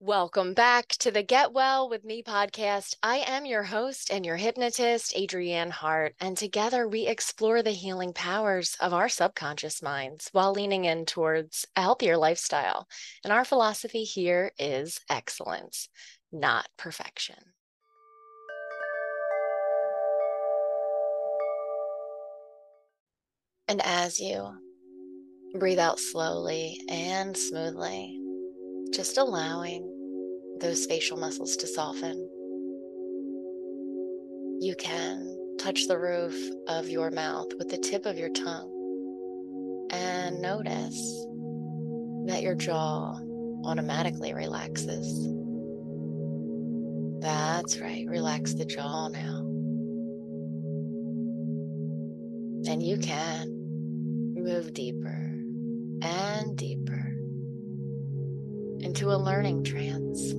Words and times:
Welcome 0.00 0.54
back 0.54 0.90
to 1.00 1.10
the 1.10 1.24
Get 1.24 1.52
Well 1.52 1.88
with 1.88 2.04
Me 2.04 2.22
podcast. 2.22 2.94
I 3.02 3.16
am 3.26 3.44
your 3.44 3.64
host 3.64 4.12
and 4.12 4.24
your 4.24 4.36
hypnotist, 4.36 5.12
Adrianne 5.16 5.72
Hart, 5.72 6.14
and 6.20 6.36
together 6.36 6.86
we 6.86 7.08
explore 7.08 7.64
the 7.64 7.72
healing 7.72 8.12
powers 8.12 8.76
of 8.78 8.94
our 8.94 9.08
subconscious 9.08 9.82
minds 9.82 10.28
while 10.30 10.52
leaning 10.52 10.84
in 10.84 11.04
towards 11.04 11.66
a 11.74 11.82
healthier 11.82 12.16
lifestyle. 12.16 12.86
And 13.24 13.32
our 13.32 13.44
philosophy 13.44 14.04
here 14.04 14.52
is 14.56 15.00
excellence, 15.10 15.88
not 16.30 16.68
perfection. 16.76 17.34
And 23.66 23.82
as 23.82 24.20
you 24.20 24.48
breathe 25.58 25.80
out 25.80 25.98
slowly 25.98 26.80
and 26.88 27.36
smoothly, 27.36 28.17
just 28.92 29.18
allowing 29.18 29.92
those 30.60 30.86
facial 30.86 31.16
muscles 31.16 31.56
to 31.56 31.66
soften. 31.66 32.28
You 34.60 34.74
can 34.78 35.36
touch 35.58 35.86
the 35.86 35.98
roof 35.98 36.36
of 36.66 36.88
your 36.88 37.10
mouth 37.10 37.48
with 37.58 37.68
the 37.68 37.78
tip 37.78 38.06
of 38.06 38.18
your 38.18 38.30
tongue 38.30 38.74
and 39.92 40.40
notice 40.40 41.26
that 42.26 42.42
your 42.42 42.54
jaw 42.54 43.18
automatically 43.64 44.34
relaxes. 44.34 45.28
That's 47.20 47.80
right, 47.80 48.06
relax 48.08 48.54
the 48.54 48.64
jaw 48.64 49.08
now. 49.08 49.44
And 52.70 52.82
you 52.82 52.98
can 52.98 53.48
move 54.34 54.72
deeper 54.74 55.34
and 56.02 56.56
deeper 56.56 57.07
into 58.88 59.10
a 59.10 59.20
learning 59.20 59.62
trance. 59.62 60.30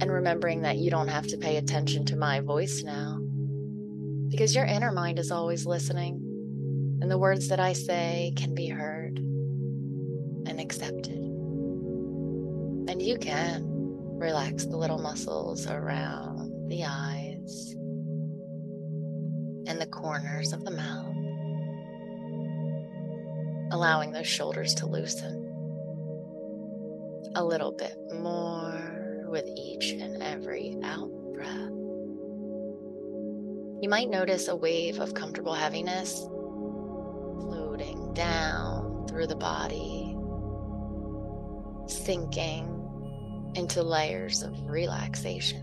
And 0.00 0.10
remembering 0.10 0.62
that 0.62 0.78
you 0.78 0.90
don't 0.90 1.08
have 1.08 1.26
to 1.26 1.36
pay 1.36 1.58
attention 1.58 2.06
to 2.06 2.16
my 2.16 2.40
voice 2.40 2.82
now, 2.82 3.18
because 4.30 4.56
your 4.56 4.64
inner 4.64 4.90
mind 4.90 5.18
is 5.18 5.30
always 5.30 5.66
listening, 5.66 6.14
and 7.02 7.10
the 7.10 7.18
words 7.18 7.48
that 7.48 7.60
I 7.60 7.74
say 7.74 8.32
can 8.36 8.54
be 8.54 8.68
heard 8.68 9.18
and 9.18 10.58
accepted. 10.58 11.18
And 12.88 13.02
you 13.02 13.18
can 13.18 13.66
relax 14.18 14.64
the 14.64 14.78
little 14.78 14.96
muscles 14.98 15.66
around 15.66 16.70
the 16.70 16.86
eyes 16.86 17.74
and 19.68 19.78
the 19.78 19.88
corners 19.92 20.54
of 20.54 20.64
the 20.64 20.70
mouth, 20.70 21.14
allowing 23.72 24.12
those 24.12 24.26
shoulders 24.26 24.72
to 24.76 24.86
loosen 24.86 25.45
a 27.34 27.44
little 27.44 27.72
bit 27.72 27.96
more 28.14 29.26
with 29.28 29.46
each 29.56 29.92
and 29.92 30.22
every 30.22 30.76
out 30.82 31.10
breath. 31.32 31.70
You 33.82 33.88
might 33.88 34.08
notice 34.08 34.48
a 34.48 34.56
wave 34.56 34.98
of 34.98 35.14
comfortable 35.14 35.54
heaviness 35.54 36.20
floating 37.40 38.14
down 38.14 39.06
through 39.08 39.26
the 39.26 39.36
body, 39.36 40.16
sinking 41.86 43.52
into 43.54 43.82
layers 43.82 44.42
of 44.42 44.58
relaxation. 44.68 45.62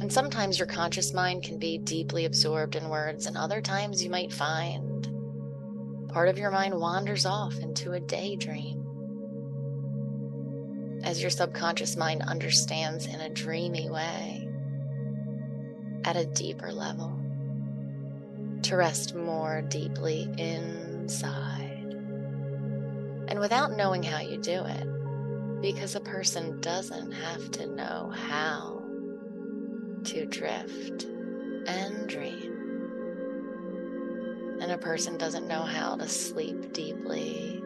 And 0.00 0.12
sometimes 0.12 0.58
your 0.58 0.68
conscious 0.68 1.12
mind 1.12 1.42
can 1.42 1.58
be 1.58 1.78
deeply 1.78 2.24
absorbed 2.24 2.76
in 2.76 2.88
words, 2.88 3.26
and 3.26 3.36
other 3.36 3.60
times 3.60 4.02
you 4.02 4.10
might 4.10 4.32
find 4.32 5.08
part 6.08 6.28
of 6.28 6.38
your 6.38 6.50
mind 6.50 6.74
wanders 6.74 7.26
off 7.26 7.58
into 7.58 7.92
a 7.92 8.00
daydream 8.00 8.87
as 11.08 11.22
your 11.22 11.30
subconscious 11.30 11.96
mind 11.96 12.20
understands 12.20 13.06
in 13.06 13.18
a 13.22 13.30
dreamy 13.30 13.88
way 13.88 14.46
at 16.04 16.16
a 16.16 16.26
deeper 16.26 16.70
level 16.70 17.18
to 18.60 18.76
rest 18.76 19.14
more 19.14 19.62
deeply 19.62 20.28
inside. 20.36 21.94
And 23.26 23.40
without 23.40 23.72
knowing 23.72 24.02
how 24.02 24.20
you 24.20 24.36
do 24.36 24.62
it, 24.66 25.62
because 25.62 25.94
a 25.94 26.00
person 26.00 26.60
doesn't 26.60 27.12
have 27.12 27.50
to 27.52 27.66
know 27.66 28.12
how 28.14 28.82
to 30.04 30.26
drift 30.26 31.04
and 31.04 32.06
dream. 32.06 32.52
And 34.60 34.70
a 34.70 34.78
person 34.78 35.16
doesn't 35.16 35.48
know 35.48 35.62
how 35.62 35.96
to 35.96 36.06
sleep 36.06 36.74
deeply 36.74 37.62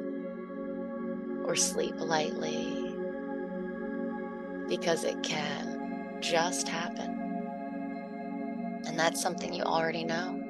or 1.45 1.57
sleep 1.57 1.95
lightly 1.99 2.82
because 4.73 5.05
it 5.05 5.23
can 5.23 6.17
just 6.23 6.67
happen. 6.67 7.11
And 8.87 8.99
that's 8.99 9.21
something 9.21 9.53
you 9.53 9.65
already 9.65 10.03
know, 10.03 10.43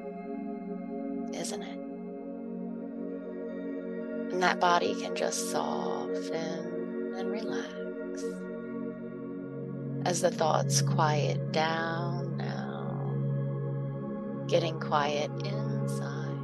isn't 1.33 1.61
it? 1.61 1.79
And 4.31 4.41
that 4.41 4.61
body 4.61 4.95
can 4.95 5.13
just 5.13 5.51
soften 5.51 7.13
and 7.17 7.29
relax 7.29 7.73
as 10.05 10.21
the 10.21 10.31
thoughts 10.31 10.81
quiet 10.81 11.51
down 11.51 12.37
now, 12.37 13.13
getting 14.47 14.79
quiet 14.79 15.31
inside, 15.45 16.39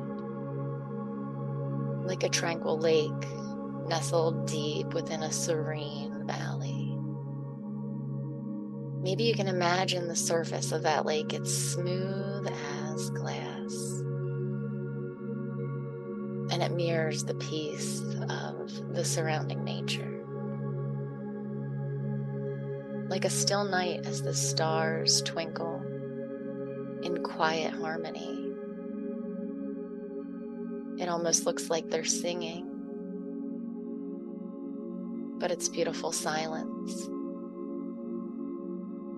like 2.03 2.23
a 2.23 2.29
tranquil 2.29 2.77
lake 2.77 3.25
nestled 3.87 4.47
deep 4.47 4.93
within 4.93 5.23
a 5.23 5.31
serene 5.31 6.27
valley. 6.27 6.78
Maybe 9.01 9.23
you 9.23 9.33
can 9.33 9.47
imagine 9.47 10.09
the 10.09 10.15
surface 10.15 10.73
of 10.73 10.83
that 10.83 11.05
lake. 11.05 11.33
It's 11.33 11.53
smooth 11.53 12.47
as 12.47 13.09
glass. 13.11 13.73
And 16.51 16.61
it 16.61 16.73
mirrors 16.73 17.23
the 17.23 17.35
peace 17.35 18.01
of 18.29 18.93
the 18.93 19.05
surrounding 19.05 19.63
nature. 19.63 20.25
Like 23.07 23.23
a 23.23 23.29
still 23.29 23.63
night 23.63 24.05
as 24.05 24.21
the 24.21 24.33
stars 24.33 25.21
twinkle 25.21 25.81
in 27.01 27.23
quiet 27.23 27.73
harmony. 27.73 28.51
It 31.01 31.07
almost 31.07 31.45
looks 31.45 31.69
like 31.69 31.89
they're 31.89 32.03
singing, 32.03 32.67
but 35.39 35.51
it's 35.51 35.69
beautiful 35.69 36.11
silence 36.11 37.07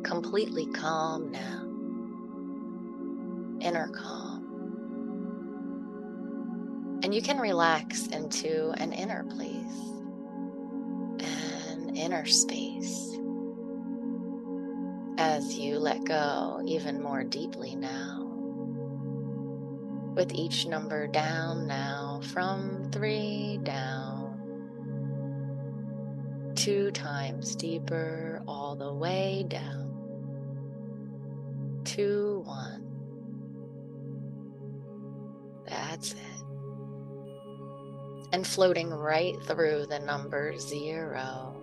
completely 0.04 0.66
calm 0.68 1.32
now, 1.32 1.64
inner 3.60 3.88
calm. 3.90 4.42
And 7.04 7.16
you 7.16 7.22
can 7.22 7.40
relax 7.40 8.08
into 8.08 8.72
an 8.78 8.94
inner 8.94 9.24
place, 9.24 9.92
an 11.70 11.96
inner 11.96 12.26
space 12.26 13.18
as 15.18 15.58
you 15.58 15.78
let 15.80 16.04
go 16.06 16.62
even 16.66 17.02
more 17.02 17.24
deeply 17.24 17.76
now. 17.76 18.28
With 20.16 20.34
each 20.34 20.68
number 20.68 21.08
down 21.08 21.68
now, 21.68 22.22
from 22.24 22.90
three 22.92 23.60
down 23.64 24.22
two 26.56 26.92
times 26.92 27.56
deeper 27.56 28.44
all 28.48 28.76
the 28.76 28.94
way 28.94 29.44
down 29.48 29.91
two, 31.92 32.42
one. 32.46 32.88
That's 35.68 36.14
it. 36.14 36.18
And 38.32 38.48
floating 38.48 38.90
right 38.90 39.36
through 39.44 39.88
the 39.88 40.00
number 40.00 40.58
zero, 40.58 41.62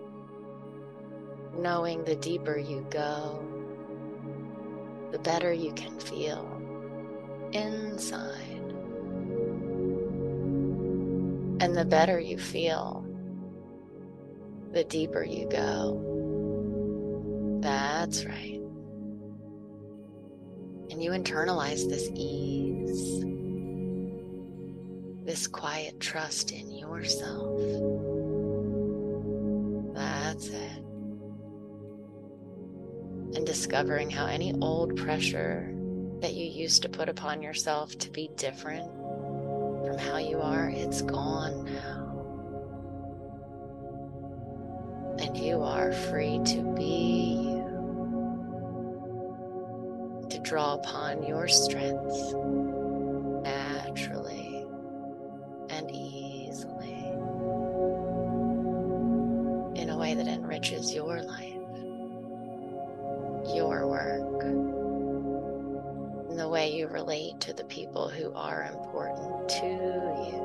knowing 1.56 2.04
the 2.04 2.16
deeper 2.16 2.58
you 2.58 2.86
go, 2.90 3.42
the 5.12 5.18
better 5.18 5.50
you 5.50 5.72
can 5.72 5.98
feel 5.98 6.44
inside. 7.52 8.34
And 11.60 11.74
the 11.74 11.86
better 11.86 12.20
you 12.20 12.36
feel, 12.36 13.02
the 14.72 14.84
deeper 14.84 15.24
you 15.24 15.48
go. 15.48 16.04
That's 17.62 18.26
right 18.26 18.57
and 20.98 21.04
you 21.04 21.12
internalize 21.12 21.88
this 21.88 22.10
ease, 22.16 23.22
this 25.24 25.46
quiet 25.46 26.00
trust 26.00 26.50
in 26.50 26.72
yourself. 26.72 27.60
That's 29.94 30.48
it. 30.48 30.82
And 33.36 33.46
discovering 33.46 34.10
how 34.10 34.26
any 34.26 34.52
old 34.60 34.96
pressure 34.96 35.72
that 36.20 36.34
you 36.34 36.46
used 36.46 36.82
to 36.82 36.88
put 36.88 37.08
upon 37.08 37.42
yourself 37.42 37.96
to 37.98 38.10
be 38.10 38.30
different 38.34 38.90
from 39.86 39.98
how 39.98 40.16
you 40.16 40.40
are, 40.40 40.68
it's 40.68 41.02
gone 41.02 41.64
now. 41.64 42.06
And 45.20 45.36
you 45.36 45.62
are 45.62 45.92
free 45.92 46.40
to 46.46 46.74
be 46.76 47.07
draw 50.48 50.72
upon 50.72 51.22
your 51.24 51.46
strengths 51.46 52.32
naturally 53.42 54.64
and 55.68 55.90
easily 55.90 57.04
in 59.78 59.90
a 59.90 59.96
way 59.98 60.14
that 60.14 60.26
enriches 60.26 60.94
your 60.94 61.20
life, 61.20 61.52
your 63.54 63.86
work, 63.86 64.42
and 66.30 66.38
the 66.38 66.48
way 66.48 66.74
you 66.74 66.88
relate 66.88 67.38
to 67.40 67.52
the 67.52 67.64
people 67.64 68.08
who 68.08 68.32
are 68.32 68.70
important 68.72 69.50
to 69.50 69.66
you. 69.66 70.40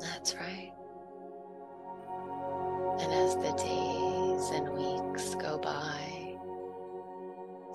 That's 0.00 0.34
right. 0.34 0.72
And 2.98 3.12
as 3.12 3.36
the 3.36 3.52
days 3.62 3.95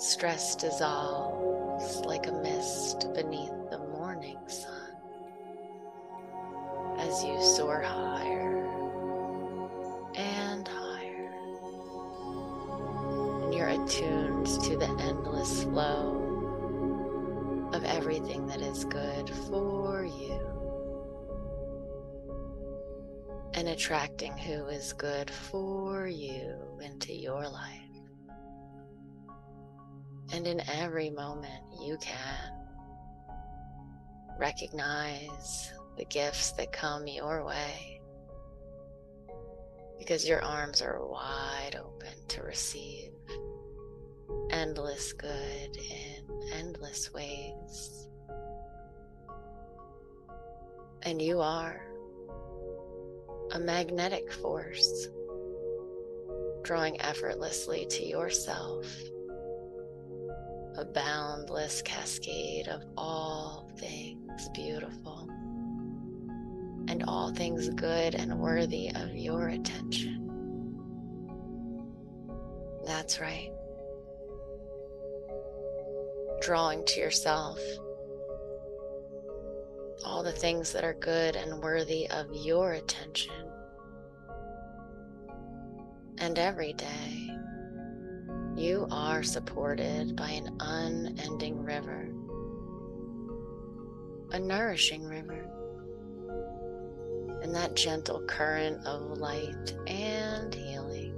stress 0.01 0.55
dissolves 0.55 1.97
like 2.05 2.25
a 2.25 2.31
mist 2.31 3.13
beneath 3.13 3.53
the 3.69 3.77
morning 3.77 4.39
sun 4.47 4.95
as 6.97 7.23
you 7.23 7.39
soar 7.39 7.81
higher 7.81 8.65
and 10.15 10.67
higher. 10.67 11.31
And 13.43 13.53
you're 13.53 13.67
attuned 13.67 14.47
to 14.47 14.75
the 14.75 14.89
endless 15.01 15.65
flow 15.65 16.17
of 17.71 17.83
everything 17.85 18.47
that 18.47 18.61
is 18.61 18.85
good 18.85 19.29
for 19.29 20.03
you 20.03 20.41
and 23.53 23.67
attracting 23.67 24.35
who 24.35 24.65
is 24.65 24.93
good 24.93 25.29
for 25.29 26.07
you 26.07 26.55
into 26.81 27.13
your 27.13 27.47
life. 27.47 27.80
And 30.33 30.47
in 30.47 30.61
every 30.69 31.09
moment, 31.09 31.63
you 31.81 31.97
can 31.97 32.51
recognize 34.39 35.73
the 35.97 36.05
gifts 36.05 36.53
that 36.53 36.71
come 36.71 37.05
your 37.05 37.45
way 37.45 38.01
because 39.99 40.27
your 40.27 40.41
arms 40.41 40.81
are 40.81 41.05
wide 41.05 41.75
open 41.79 42.13
to 42.29 42.41
receive 42.43 43.11
endless 44.49 45.13
good 45.13 45.77
in 45.77 46.41
endless 46.53 47.13
ways. 47.13 48.07
And 51.03 51.21
you 51.21 51.39
are 51.39 51.85
a 53.51 53.59
magnetic 53.59 54.31
force, 54.31 55.07
drawing 56.63 56.99
effortlessly 57.01 57.85
to 57.87 58.05
yourself 58.05 58.85
a 60.81 60.85
boundless 60.85 61.83
cascade 61.83 62.67
of 62.67 62.83
all 62.97 63.69
things 63.77 64.49
beautiful 64.55 65.29
and 66.87 67.03
all 67.07 67.31
things 67.31 67.69
good 67.69 68.15
and 68.15 68.39
worthy 68.39 68.89
of 68.95 69.15
your 69.15 69.49
attention. 69.49 70.27
That's 72.83 73.19
right. 73.19 73.51
Drawing 76.41 76.83
to 76.85 76.99
yourself 76.99 77.59
all 80.03 80.23
the 80.23 80.31
things 80.31 80.73
that 80.73 80.83
are 80.83 80.95
good 80.95 81.35
and 81.35 81.61
worthy 81.61 82.09
of 82.09 82.25
your 82.33 82.73
attention. 82.73 83.51
And 86.17 86.39
every 86.39 86.73
day, 86.73 87.29
you 88.55 88.87
are 88.91 89.23
supported 89.23 90.15
by 90.15 90.29
an 90.29 90.55
unending 90.59 91.63
river, 91.63 92.09
a 94.31 94.39
nourishing 94.39 95.03
river, 95.03 95.49
and 97.41 97.55
that 97.55 97.75
gentle 97.75 98.21
current 98.27 98.85
of 98.85 99.17
light 99.17 99.75
and 99.87 100.53
healing 100.53 101.15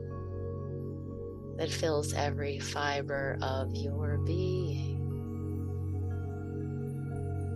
that 1.58 1.70
fills 1.70 2.14
every 2.14 2.60
fiber 2.60 3.38
of 3.42 3.76
your 3.76 4.18
being. 4.20 5.00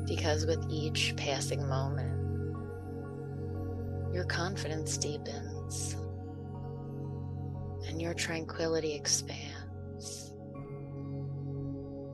Because 0.07 0.45
with 0.45 0.63
each 0.69 1.13
passing 1.17 1.67
moment, 1.67 2.13
your 4.13 4.25
confidence 4.25 4.97
deepens 4.97 5.95
and 7.87 8.01
your 8.01 8.13
tranquility 8.13 8.93
expands, 8.93 9.56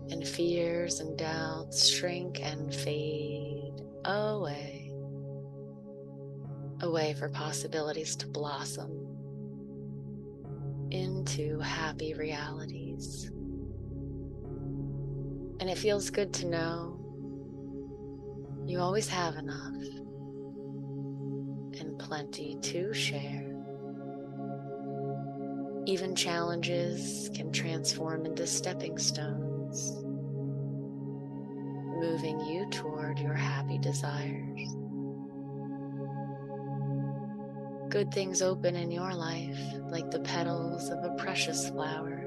and 0.10 0.28
fears 0.28 1.00
and 1.00 1.18
doubts 1.18 1.88
shrink 1.88 2.40
and 2.42 2.74
fade 2.74 3.82
away, 4.06 4.94
away 6.82 7.14
for 7.14 7.30
possibilities 7.30 8.16
to 8.18 8.28
blossom 8.28 9.04
into 10.92 11.60
happy 11.60 12.14
realities. 12.14 13.32
And 15.60 15.70
it 15.70 15.78
feels 15.78 16.10
good 16.10 16.34
to 16.34 16.48
know 16.48 17.00
you 18.66 18.80
always 18.80 19.10
have 19.10 19.36
enough 19.36 19.76
and 21.80 21.98
plenty 22.00 22.58
to 22.62 22.94
share. 22.94 23.53
Even 25.86 26.16
challenges 26.16 27.30
can 27.34 27.52
transform 27.52 28.26
into 28.26 28.48
stepping 28.48 28.98
stones, 28.98 29.92
moving 32.00 32.40
you 32.40 32.70
toward 32.72 33.20
your 33.20 33.34
happy 33.34 33.78
desires. 33.78 34.76
Good 37.90 38.14
things 38.14 38.42
open 38.42 38.76
in 38.76 38.92
your 38.92 39.14
life 39.14 39.60
like 39.90 40.10
the 40.10 40.22
petals 40.22 40.90
of 40.90 41.04
a 41.04 41.16
precious 41.18 41.70
flower 41.70 42.24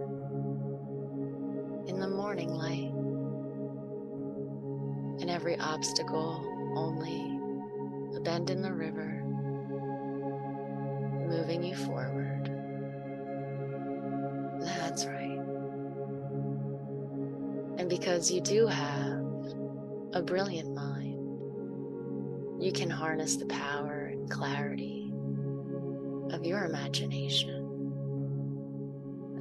in 1.86 1.98
the 1.98 2.08
morning 2.08 2.50
light 2.50 2.92
and 5.20 5.30
every 5.30 5.58
obstacle 5.58 6.44
only 6.76 7.38
a 8.16 8.20
bend 8.20 8.50
in 8.50 8.60
the 8.60 8.72
river, 8.72 9.22
moving 11.26 11.64
you 11.64 11.74
forward. 11.74 12.25
That's 14.86 15.04
right. 15.04 15.40
And 17.76 17.90
because 17.90 18.30
you 18.30 18.40
do 18.40 18.68
have 18.68 19.26
a 20.12 20.22
brilliant 20.24 20.72
mind, 20.72 22.62
you 22.62 22.70
can 22.70 22.88
harness 22.88 23.34
the 23.34 23.46
power 23.46 24.10
and 24.12 24.30
clarity 24.30 25.12
of 26.30 26.46
your 26.46 26.66
imagination 26.66 27.64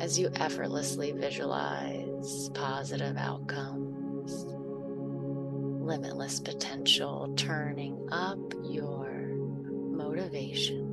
as 0.02 0.18
you 0.18 0.32
effortlessly 0.34 1.12
visualize 1.12 2.50
positive 2.56 3.16
outcomes 3.16 4.46
limitless 5.86 6.40
potential, 6.40 7.32
turning 7.38 8.10
up 8.12 8.40
your 8.64 9.36
motivation. 9.92 10.85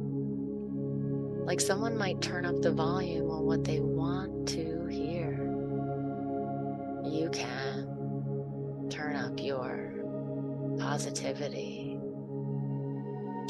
Like 1.53 1.61
someone 1.61 1.99
might 1.99 2.23
turn 2.23 2.47
up 2.47 2.63
the 2.63 2.73
volume 2.73 3.31
on 3.31 3.45
what 3.45 3.63
they 3.63 3.79
want 3.79 4.49
to 4.49 4.87
hear. 4.87 5.33
You 7.05 7.29
can 7.31 8.89
turn 8.89 9.17
up 9.17 9.35
your 9.37 9.93
positivity, 10.79 11.99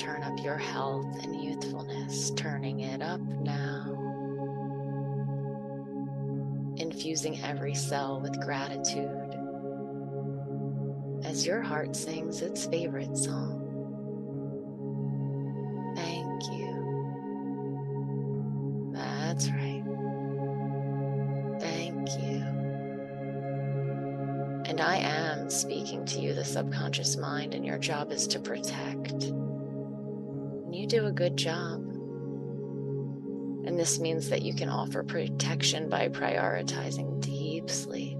turn 0.01 0.25
up 0.25 0.37
your 0.43 0.57
health 0.57 1.17
and 1.23 1.45
youthfulness, 1.45 2.33
turning 2.33 2.81
it 2.81 3.03
up 3.03 3.21
now. 3.21 3.85
Infusing 6.79 7.41
every 7.45 7.77
cell 7.77 8.21
with 8.21 8.37
gratitude 8.41 9.37
as 11.23 11.47
your 11.47 11.63
heart 11.63 11.95
sings 11.95 12.43
its 12.43 12.67
favorite 12.67 13.17
song. 13.17 13.62
Subconscious 26.53 27.17
mind, 27.17 27.55
and 27.55 27.65
your 27.65 27.79
job 27.79 28.13
is 28.13 28.27
to 28.29 28.39
protect. 28.39 29.25
And 29.25 30.75
you 30.75 30.87
do 30.87 31.07
a 31.07 31.13
good 31.13 31.37
job. 31.37 31.81
And 33.65 33.79
this 33.79 34.01
means 34.01 34.29
that 34.29 34.43
you 34.43 34.55
can 34.55 34.69
offer 34.69 35.03
protection 35.03 35.89
by 35.89 36.09
prioritizing 36.09 37.21
deep 37.21 37.71
sleep 37.71 38.19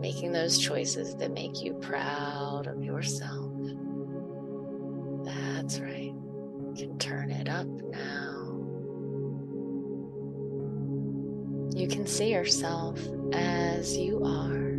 making 0.00 0.32
those 0.32 0.58
choices 0.58 1.16
that 1.16 1.32
make 1.32 1.62
you 1.62 1.74
proud 1.74 2.66
of 2.66 2.82
yourself. 2.82 3.52
That's 5.24 5.80
right. 5.80 6.14
You 6.14 6.74
can 6.76 6.98
turn 6.98 7.30
it 7.30 7.48
up 7.48 7.66
now. 7.66 8.34
You 11.74 11.88
can 11.88 12.06
see 12.06 12.32
yourself 12.32 13.00
as 13.32 13.96
you 13.96 14.22
are, 14.24 14.77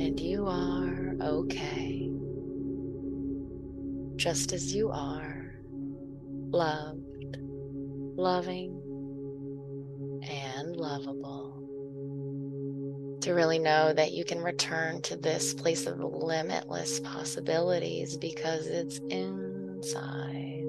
and 0.00 0.18
you 0.18 0.46
are 0.46 1.14
okay, 1.20 2.10
just 4.16 4.54
as 4.54 4.74
you 4.74 4.88
are, 4.90 5.60
loved, 6.48 7.36
loving, 8.16 8.80
and 10.22 10.74
lovable. 10.74 11.58
To 13.20 13.34
really 13.34 13.58
know 13.58 13.92
that 13.92 14.12
you 14.12 14.24
can 14.24 14.38
return 14.38 15.02
to 15.02 15.16
this 15.16 15.52
place 15.52 15.86
of 15.86 15.98
limitless 15.98 17.00
possibilities 17.00 18.16
because 18.16 18.66
it's 18.68 19.00
inside. 19.10 20.64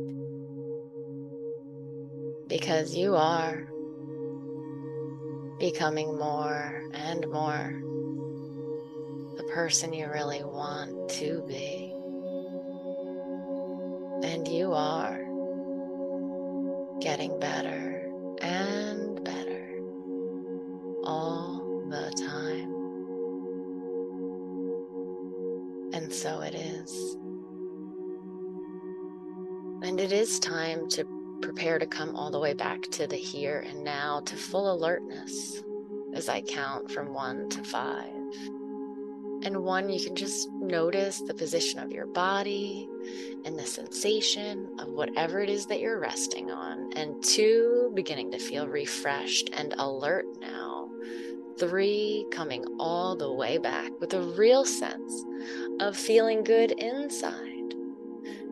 Because 2.49 2.93
you 2.93 3.15
are 3.15 3.69
becoming 5.57 6.17
more 6.17 6.83
and 6.93 7.25
more 7.29 7.81
the 9.37 9.43
person 9.43 9.93
you 9.93 10.07
really 10.07 10.43
want 10.43 11.09
to 11.09 11.43
be. 11.47 11.93
And 14.23 14.47
you 14.47 14.73
are 14.73 15.19
getting 16.99 17.39
better 17.39 18.11
and 18.41 19.23
better 19.23 19.79
all 21.03 21.83
the 21.89 22.11
time. 22.27 22.71
And 25.93 26.13
so 26.13 26.41
it 26.41 26.55
is. 26.55 27.17
And 29.83 29.99
it 29.99 30.11
is 30.11 30.39
time 30.39 30.87
to 30.89 31.05
prepare 31.41 31.79
to 31.79 31.87
come 31.87 32.15
all 32.15 32.29
the 32.29 32.39
way 32.39 32.53
back 32.53 32.83
to 32.83 33.07
the 33.07 33.17
here 33.17 33.65
and 33.67 33.83
now 33.83 34.21
to 34.21 34.35
full 34.35 34.71
alertness 34.71 35.63
as 36.13 36.29
I 36.29 36.41
count 36.41 36.91
from 36.91 37.13
one 37.13 37.49
to 37.49 37.63
five. 37.63 38.20
And 39.43 39.63
one, 39.63 39.89
you 39.89 40.03
can 40.03 40.15
just 40.15 40.49
notice 40.51 41.21
the 41.21 41.33
position 41.33 41.79
of 41.79 41.91
your 41.91 42.05
body 42.05 42.87
and 43.43 43.57
the 43.57 43.65
sensation 43.65 44.75
of 44.79 44.89
whatever 44.89 45.41
it 45.41 45.49
is 45.49 45.65
that 45.67 45.79
you're 45.79 45.99
resting 45.99 46.51
on. 46.51 46.93
And 46.95 47.23
two, 47.23 47.91
beginning 47.95 48.31
to 48.31 48.39
feel 48.39 48.67
refreshed 48.67 49.49
and 49.53 49.73
alert 49.77 50.25
now. 50.39 50.89
Three, 51.57 52.25
coming 52.31 52.65
all 52.79 53.15
the 53.15 53.33
way 53.33 53.57
back 53.57 53.91
with 53.99 54.13
a 54.13 54.21
real 54.21 54.63
sense 54.63 55.25
of 55.79 55.97
feeling 55.97 56.43
good 56.43 56.71
inside. 56.71 57.73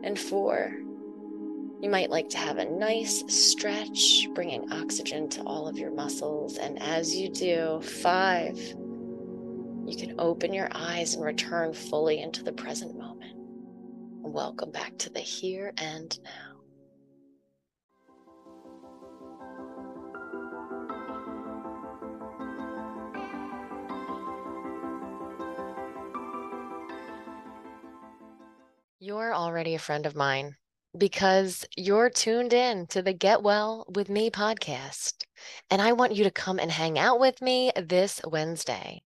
And 0.02 0.18
four, 0.18 0.72
you 1.80 1.88
might 1.88 2.10
like 2.10 2.28
to 2.30 2.38
have 2.38 2.58
a 2.58 2.64
nice 2.64 3.24
stretch, 3.28 4.28
bringing 4.34 4.70
oxygen 4.72 5.28
to 5.30 5.42
all 5.42 5.66
of 5.66 5.78
your 5.78 5.90
muscles. 5.90 6.58
And 6.58 6.80
as 6.82 7.14
you 7.14 7.30
do, 7.30 7.80
five, 7.80 8.58
you 9.90 9.96
can 9.96 10.20
open 10.20 10.54
your 10.54 10.68
eyes 10.72 11.14
and 11.14 11.24
return 11.24 11.72
fully 11.72 12.20
into 12.20 12.44
the 12.44 12.52
present 12.52 12.96
moment. 12.96 13.34
Welcome 14.22 14.70
back 14.70 14.96
to 14.98 15.10
the 15.10 15.18
here 15.18 15.72
and 15.78 16.16
now. 16.22 16.30
You're 29.00 29.34
already 29.34 29.74
a 29.74 29.80
friend 29.80 30.06
of 30.06 30.14
mine 30.14 30.54
because 30.96 31.66
you're 31.76 32.10
tuned 32.10 32.52
in 32.52 32.86
to 32.88 33.02
the 33.02 33.12
Get 33.12 33.42
Well 33.42 33.86
with 33.92 34.08
Me 34.08 34.30
podcast. 34.30 35.24
And 35.68 35.82
I 35.82 35.92
want 35.92 36.14
you 36.14 36.22
to 36.22 36.30
come 36.30 36.60
and 36.60 36.70
hang 36.70 36.96
out 36.96 37.18
with 37.18 37.42
me 37.42 37.72
this 37.76 38.20
Wednesday 38.24 39.02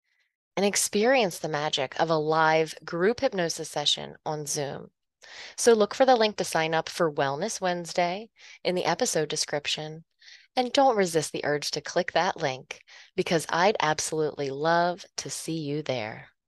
and 0.58 0.66
experience 0.66 1.40
the 1.40 1.48
magic 1.48 2.00
of 2.00 2.10
a 2.10 2.16
live 2.18 2.76
group 2.84 3.20
hypnosis 3.20 3.70
session 3.70 4.16
on 4.26 4.46
Zoom. 4.46 4.92
So 5.56 5.74
look 5.74 5.94
for 5.94 6.06
the 6.06 6.16
link 6.16 6.38
to 6.38 6.44
sign 6.44 6.74
up 6.74 6.90
for 6.90 7.12
Wellness 7.12 7.62
Wednesday 7.62 8.30
in 8.64 8.76
the 8.76 8.86
episode 8.86 9.30
description. 9.30 10.04
And 10.56 10.74
don't 10.74 10.98
resist 10.98 11.32
the 11.32 11.46
urge 11.46 11.72
to 11.72 11.82
click 11.82 12.12
that 12.12 12.36
link 12.36 12.82
because 13.16 13.46
I'd 13.50 13.78
absolutely 13.80 14.50
love 14.50 15.06
to 15.18 15.30
see 15.30 15.60
you 15.60 15.82
there. 15.84 16.32